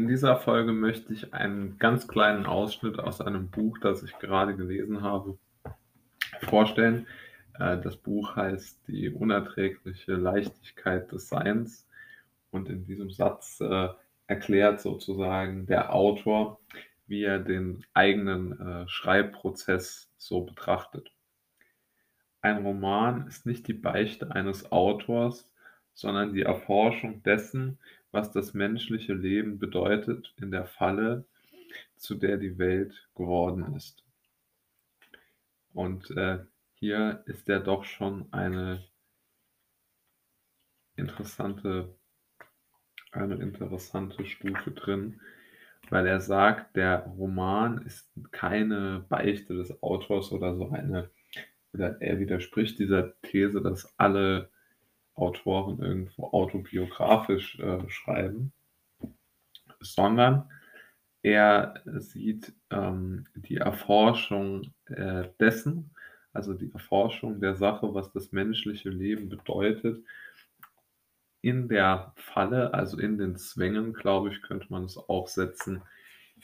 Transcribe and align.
In 0.00 0.08
dieser 0.08 0.36
Folge 0.36 0.72
möchte 0.72 1.12
ich 1.12 1.34
einen 1.34 1.78
ganz 1.78 2.08
kleinen 2.08 2.46
Ausschnitt 2.46 2.98
aus 2.98 3.20
einem 3.20 3.50
Buch, 3.50 3.76
das 3.80 4.02
ich 4.02 4.18
gerade 4.18 4.56
gelesen 4.56 5.02
habe, 5.02 5.36
vorstellen. 6.44 7.06
Äh, 7.58 7.76
das 7.82 7.98
Buch 7.98 8.34
heißt 8.34 8.80
Die 8.88 9.10
unerträgliche 9.10 10.14
Leichtigkeit 10.14 11.12
des 11.12 11.28
Seins 11.28 11.86
und 12.50 12.70
in 12.70 12.86
diesem 12.86 13.10
Satz 13.10 13.60
äh, 13.60 13.88
erklärt 14.26 14.80
sozusagen 14.80 15.66
der 15.66 15.92
Autor, 15.94 16.60
wie 17.06 17.24
er 17.24 17.38
den 17.38 17.84
eigenen 17.92 18.58
äh, 18.58 18.88
Schreibprozess 18.88 20.10
so 20.16 20.40
betrachtet. 20.40 21.12
Ein 22.40 22.64
Roman 22.64 23.26
ist 23.26 23.44
nicht 23.44 23.68
die 23.68 23.74
Beichte 23.74 24.30
eines 24.30 24.72
Autors, 24.72 25.49
sondern 25.94 26.32
die 26.34 26.42
Erforschung 26.42 27.22
dessen, 27.22 27.78
was 28.10 28.32
das 28.32 28.54
menschliche 28.54 29.14
Leben 29.14 29.58
bedeutet 29.58 30.34
in 30.36 30.50
der 30.50 30.64
Falle, 30.64 31.24
zu 31.96 32.14
der 32.14 32.36
die 32.38 32.58
Welt 32.58 33.08
geworden 33.14 33.74
ist. 33.76 34.04
Und 35.72 36.10
äh, 36.16 36.40
hier 36.74 37.22
ist 37.26 37.46
ja 37.48 37.58
doch 37.58 37.84
schon 37.84 38.32
eine 38.32 38.84
interessante, 40.96 41.94
eine 43.12 43.36
interessante 43.36 44.24
Stufe 44.24 44.72
drin, 44.72 45.20
weil 45.88 46.06
er 46.06 46.20
sagt, 46.20 46.76
der 46.76 47.00
Roman 47.06 47.82
ist 47.82 48.10
keine 48.30 49.04
Beichte 49.08 49.54
des 49.54 49.82
Autors 49.82 50.32
oder 50.32 50.56
so 50.56 50.70
eine, 50.70 51.10
oder 51.72 52.00
er 52.00 52.18
widerspricht 52.18 52.78
dieser 52.78 53.20
These, 53.22 53.60
dass 53.60 53.98
alle 53.98 54.50
Autoren 55.14 55.80
irgendwo 55.80 56.24
autobiografisch 56.28 57.58
äh, 57.58 57.88
schreiben, 57.88 58.52
sondern 59.80 60.48
er 61.22 61.82
sieht 61.84 62.54
ähm, 62.70 63.26
die 63.34 63.56
Erforschung 63.56 64.72
äh, 64.86 65.28
dessen, 65.38 65.94
also 66.32 66.54
die 66.54 66.72
Erforschung 66.72 67.40
der 67.40 67.56
Sache, 67.56 67.92
was 67.92 68.12
das 68.12 68.32
menschliche 68.32 68.88
Leben 68.88 69.28
bedeutet, 69.28 70.02
in 71.42 71.68
der 71.68 72.12
Falle, 72.16 72.74
also 72.74 72.98
in 72.98 73.18
den 73.18 73.36
Zwängen, 73.36 73.92
glaube 73.92 74.30
ich, 74.30 74.42
könnte 74.42 74.66
man 74.70 74.84
es 74.84 74.96
auch 74.96 75.28
setzen, 75.28 75.82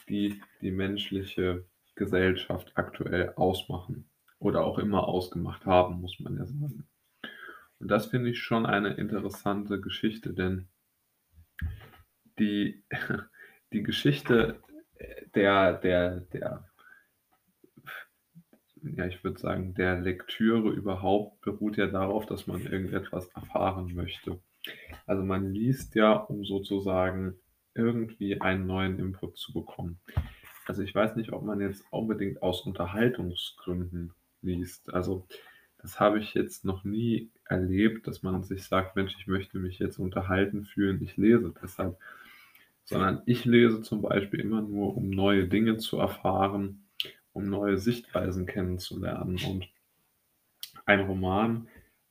die 0.09 0.43
die 0.61 0.71
menschliche 0.71 1.65
Gesellschaft 1.95 2.73
aktuell 2.75 3.33
ausmachen 3.37 4.09
oder 4.39 4.65
auch 4.65 4.79
immer 4.79 5.09
ausgemacht 5.09 5.65
haben, 5.65 6.01
muss 6.01 6.19
man 6.21 6.37
ja 6.37 6.47
sagen. 6.47 6.87
Und 7.79 7.89
das 7.89 8.07
finde 8.07 8.31
ich 8.31 8.39
schon 8.39 8.67
eine 8.67 8.95
interessante 8.95 9.81
Geschichte, 9.81 10.33
denn 10.33 10.69
die, 12.39 12.85
die 13.73 13.83
Geschichte 13.83 14.63
der, 15.35 15.75
der, 15.75 16.21
der, 16.21 16.65
ja, 18.83 19.07
ich 19.07 19.23
würde 19.23 19.39
sagen, 19.39 19.75
der 19.75 20.01
Lektüre 20.01 20.71
überhaupt 20.71 21.41
beruht 21.43 21.77
ja 21.77 21.87
darauf, 21.87 22.27
dass 22.27 22.47
man 22.47 22.63
irgendetwas 22.63 23.29
erfahren 23.29 23.95
möchte. 23.95 24.41
Also 25.07 25.23
man 25.23 25.53
liest 25.53 25.95
ja, 25.95 26.13
um 26.13 26.45
sozusagen 26.45 27.35
irgendwie 27.75 28.41
einen 28.41 28.67
neuen 28.67 28.99
Input 28.99 29.37
zu 29.37 29.53
bekommen. 29.53 30.01
Also 30.67 30.83
ich 30.83 30.95
weiß 30.95 31.17
nicht, 31.17 31.33
ob 31.33 31.45
man 31.45 31.61
jetzt 31.61 31.85
unbedingt 31.91 32.43
aus 32.43 32.63
Unterhaltungsgründen 32.63 34.13
liest. 34.41 34.93
Also 34.93 35.27
das 35.87 36.01
habe 36.01 36.19
ich 36.19 36.35
jetzt 36.35 36.65
noch 36.65 36.83
nie 36.83 37.31
erlebt, 37.45 38.09
dass 38.09 38.25
man 38.25 38.43
sich 38.43 38.65
sagt, 38.65 38.97
Mensch, 38.97 39.15
ich 39.21 39.29
möchte 39.29 39.61
mich 39.61 39.79
jetzt 39.79 40.01
unterhalten 40.01 40.65
fühlen, 40.65 41.01
ich 41.01 41.17
lese 41.17 41.55
deshalb. 41.63 41.97
Sondern 42.83 43.23
ich 43.25 43.45
lese 43.45 43.83
zum 43.83 44.03
Beispiel 44.03 44.41
immer 44.41 44.63
nur, 44.63 44.97
um 44.97 45.11
neue 45.11 45.47
Dinge 45.47 45.77
zu 45.77 45.99
erfahren, 45.99 46.89
um 47.33 47.49
neue 47.49 47.79
Sichtweisen 47.79 48.47
kennenzulernen. 48.47 49.39
Und 49.49 49.69
ein 50.87 51.03
Roman 51.03 51.69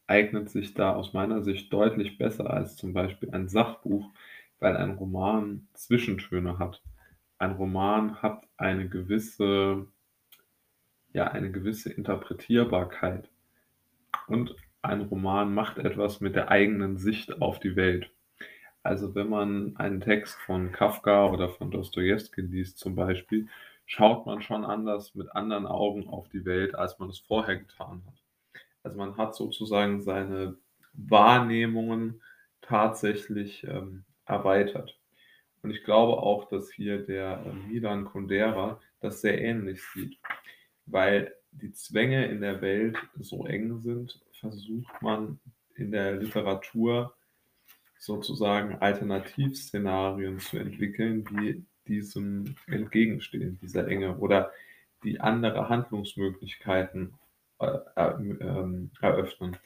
eignet 0.07 0.49
sich 0.49 0.73
da 0.73 0.95
aus 0.95 1.11
meiner 1.11 1.43
Sicht 1.43 1.73
deutlich 1.73 2.17
besser 2.17 2.49
als 2.49 2.77
zum 2.77 2.93
Beispiel 2.93 3.31
ein 3.31 3.49
Sachbuch, 3.49 4.09
weil 4.59 4.77
ein 4.77 4.91
Roman 4.91 5.67
Zwischentöne 5.73 6.59
hat. 6.59 6.81
Ein 7.39 7.51
Roman 7.51 8.21
hat 8.21 8.47
eine 8.55 8.87
gewisse, 8.87 9.85
ja, 11.11 11.27
eine 11.27 11.51
gewisse 11.51 11.91
Interpretierbarkeit. 11.91 13.29
Und 14.27 14.55
ein 14.81 15.01
Roman 15.01 15.53
macht 15.53 15.77
etwas 15.77 16.21
mit 16.21 16.35
der 16.35 16.49
eigenen 16.49 16.97
Sicht 16.97 17.41
auf 17.41 17.59
die 17.59 17.75
Welt. 17.75 18.11
Also 18.83 19.15
wenn 19.15 19.29
man 19.29 19.75
einen 19.77 19.99
Text 19.99 20.37
von 20.41 20.71
Kafka 20.71 21.29
oder 21.31 21.49
von 21.49 21.71
Dostoevsky 21.71 22.41
liest 22.41 22.77
zum 22.77 22.95
Beispiel, 22.95 23.47
schaut 23.85 24.25
man 24.25 24.41
schon 24.41 24.63
anders 24.63 25.15
mit 25.15 25.31
anderen 25.35 25.65
Augen 25.65 26.07
auf 26.07 26.29
die 26.29 26.45
Welt, 26.45 26.75
als 26.75 26.99
man 26.99 27.09
es 27.09 27.19
vorher 27.19 27.57
getan 27.57 28.03
hat. 28.05 28.61
Also 28.83 28.97
man 28.97 29.17
hat 29.17 29.35
sozusagen 29.35 30.01
seine 30.01 30.57
Wahrnehmungen 30.93 32.21
tatsächlich 32.61 33.63
ähm, 33.63 34.05
erweitert. 34.25 34.99
Und 35.63 35.71
ich 35.71 35.83
glaube 35.83 36.21
auch, 36.21 36.47
dass 36.47 36.71
hier 36.71 36.99
der 36.99 37.43
äh, 37.43 37.53
Milan 37.67 38.05
Kundera 38.05 38.79
das 38.99 39.21
sehr 39.21 39.41
ähnlich 39.41 39.81
sieht, 39.83 40.19
weil 40.85 41.33
die 41.61 41.71
Zwänge 41.73 42.25
in 42.27 42.41
der 42.41 42.61
Welt 42.61 42.97
so 43.19 43.45
eng 43.45 43.79
sind, 43.81 44.19
versucht 44.39 45.01
man 45.01 45.39
in 45.75 45.91
der 45.91 46.15
Literatur 46.15 47.13
sozusagen 47.97 48.75
Alternativszenarien 48.75 50.39
zu 50.39 50.57
entwickeln, 50.57 51.25
die 51.25 51.65
diesem 51.87 52.55
entgegenstehen, 52.67 53.59
dieser 53.61 53.87
Enge 53.87 54.17
oder 54.17 54.51
die 55.03 55.19
andere 55.19 55.69
Handlungsmöglichkeiten 55.69 57.13
äh, 57.59 57.77
äh, 57.95 58.87
eröffnen 59.01 59.57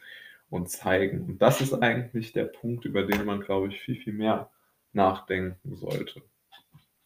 und 0.50 0.70
zeigen. 0.70 1.22
Und 1.26 1.42
das 1.42 1.62
ist 1.62 1.74
eigentlich 1.74 2.34
der 2.34 2.46
Punkt, 2.46 2.86
über 2.86 3.04
den 3.04 3.26
man, 3.26 3.42
glaube 3.42 3.70
ich, 3.70 3.80
viel, 3.80 3.96
viel 3.96 4.14
mehr 4.14 4.50
nachdenken 4.94 5.76
sollte. 5.76 6.22